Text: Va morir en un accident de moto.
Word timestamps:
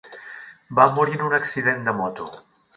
Va 0.79 0.87
morir 0.95 1.15
en 1.19 1.23
un 1.27 1.37
accident 1.41 1.87
de 1.91 1.97
moto. 2.03 2.31